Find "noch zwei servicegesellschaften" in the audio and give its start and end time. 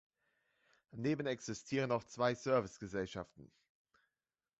1.89-3.51